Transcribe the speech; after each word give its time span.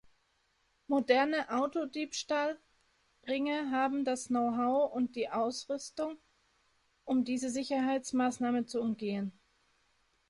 Moderne 0.87 1.51
Autodiebstahl-„Ringe“ 1.51 3.69
haben 3.69 4.03
das 4.03 4.29
Know-how 4.29 4.91
und 4.91 5.15
die 5.15 5.29
Ausrüstung, 5.29 6.17
um 7.05 7.23
diese 7.23 7.51
Sicherheitsmaßnahme 7.51 8.65
zu 8.65 8.81
umgehen. 8.81 9.31